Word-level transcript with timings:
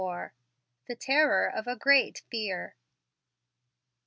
THE 0.87 0.95
TERROR 0.97 1.45
OF 1.51 1.67
A 1.67 1.75
GREAT 1.75 2.23
FEAR. 2.31 2.73